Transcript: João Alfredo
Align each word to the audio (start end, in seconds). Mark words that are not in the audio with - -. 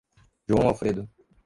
João 0.49 0.65
Alfredo 0.67 1.07